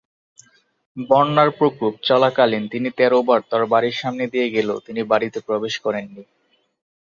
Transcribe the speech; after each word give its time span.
বন্যার 0.97 1.49
প্রকোপ 1.57 1.93
চলাকালীন 2.07 2.63
তিনি 2.67 2.89
তেরো 2.97 3.19
বার 3.27 3.39
তার 3.49 3.63
বাড়ির 3.65 3.95
সামনে 4.01 4.25
দিয়ে 4.33 4.47
গেলেও 4.55 4.77
তিনি 4.87 5.01
বাড়িতে 5.11 5.39
প্রবেশ 5.47 5.73
করেননি। 5.85 6.23